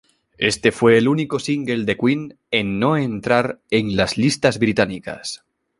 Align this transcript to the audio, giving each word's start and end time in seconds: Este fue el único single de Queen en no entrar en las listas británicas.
Este 0.39 0.71
fue 0.71 0.97
el 0.97 1.07
único 1.07 1.37
single 1.37 1.85
de 1.85 1.95
Queen 1.95 2.39
en 2.49 2.79
no 2.79 2.97
entrar 2.97 3.61
en 3.69 3.95
las 3.95 4.17
listas 4.17 4.57
británicas. 4.57 5.45